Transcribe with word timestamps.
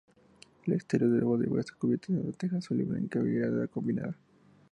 Al 0.65 0.73
exterior 0.73 1.11
la 1.11 1.23
bóveda 1.25 1.59
esta 1.59 1.75
cubierta 1.75 2.07
con 2.07 2.33
teja 2.33 2.57
azul 2.57 2.81
y 2.81 2.85
blanca 2.85 3.19
vidriada 3.19 3.67
combinada. 3.67 4.17